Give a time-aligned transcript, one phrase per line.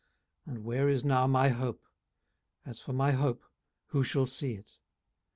[0.47, 1.83] 18:017:015 And where is now my hope?
[2.65, 3.43] as for my hope,
[3.89, 4.79] who shall see it?